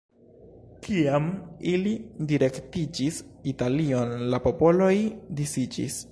[0.85, 1.25] Kiam
[1.73, 1.91] ili
[2.31, 3.19] direktiĝis
[3.53, 4.93] Italion la popoloj
[5.43, 5.99] disiĝis.